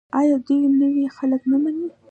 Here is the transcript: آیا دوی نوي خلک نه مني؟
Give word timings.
آیا 0.19 0.35
دوی 0.45 0.61
نوي 0.79 1.05
خلک 1.17 1.41
نه 1.51 1.57
مني؟ 1.63 1.87